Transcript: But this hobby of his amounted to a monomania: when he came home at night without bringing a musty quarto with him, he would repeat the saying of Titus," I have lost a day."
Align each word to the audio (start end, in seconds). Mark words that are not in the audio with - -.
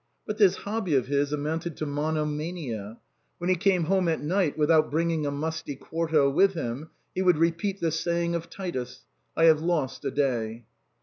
But 0.25 0.39
this 0.39 0.55
hobby 0.55 0.95
of 0.95 1.05
his 1.05 1.31
amounted 1.31 1.77
to 1.77 1.83
a 1.83 1.87
monomania: 1.87 2.97
when 3.37 3.51
he 3.51 3.55
came 3.55 3.83
home 3.83 4.07
at 4.07 4.19
night 4.19 4.57
without 4.57 4.89
bringing 4.89 5.27
a 5.27 5.29
musty 5.31 5.75
quarto 5.75 6.27
with 6.27 6.55
him, 6.55 6.89
he 7.13 7.21
would 7.21 7.37
repeat 7.37 7.79
the 7.79 7.91
saying 7.91 8.33
of 8.33 8.49
Titus," 8.49 9.05
I 9.37 9.43
have 9.45 9.61
lost 9.61 10.03
a 10.03 10.09
day." 10.09 10.65